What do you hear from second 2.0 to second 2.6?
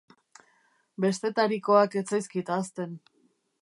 ez zaizkit